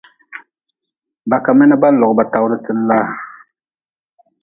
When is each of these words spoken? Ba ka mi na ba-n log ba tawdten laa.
Ba 1.29 1.37
ka 1.43 1.51
mi 1.57 1.65
na 1.67 1.75
ba-n 1.81 1.95
log 2.01 2.13
ba 2.17 2.23
tawdten 2.33 2.79
laa. 2.89 3.09